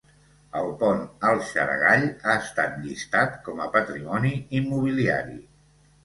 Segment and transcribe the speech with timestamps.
[0.59, 1.01] El pont
[1.31, 4.31] al Xaragall ha estat llistat com a patrimoni
[4.61, 5.37] immobiliari.